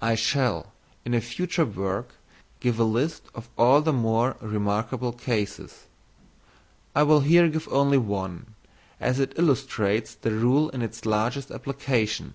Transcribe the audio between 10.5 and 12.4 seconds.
in its largest application.